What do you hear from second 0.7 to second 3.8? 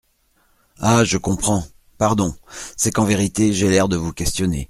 Ah! je comprends… Pardon, c'est qu'en vérité, j'ai